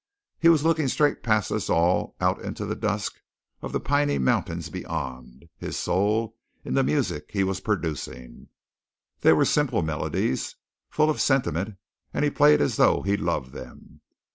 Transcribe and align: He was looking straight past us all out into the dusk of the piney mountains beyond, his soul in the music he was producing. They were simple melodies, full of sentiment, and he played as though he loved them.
He 0.39 0.49
was 0.49 0.63
looking 0.65 0.87
straight 0.87 1.21
past 1.21 1.51
us 1.51 1.69
all 1.69 2.15
out 2.19 2.41
into 2.41 2.65
the 2.65 2.73
dusk 2.75 3.21
of 3.61 3.71
the 3.71 3.79
piney 3.79 4.17
mountains 4.17 4.71
beyond, 4.71 5.45
his 5.59 5.77
soul 5.77 6.35
in 6.65 6.73
the 6.73 6.81
music 6.83 7.29
he 7.31 7.43
was 7.43 7.59
producing. 7.59 8.47
They 9.19 9.33
were 9.33 9.45
simple 9.45 9.83
melodies, 9.83 10.55
full 10.89 11.11
of 11.11 11.21
sentiment, 11.21 11.75
and 12.15 12.25
he 12.25 12.31
played 12.31 12.61
as 12.61 12.77
though 12.77 13.03
he 13.03 13.15
loved 13.15 13.51
them. 13.51 14.01